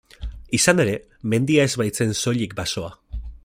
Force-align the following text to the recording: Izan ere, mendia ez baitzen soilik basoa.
Izan 0.57 0.79
ere, 0.83 0.95
mendia 1.35 1.67
ez 1.69 1.73
baitzen 1.83 2.17
soilik 2.23 2.57
basoa. 2.63 2.93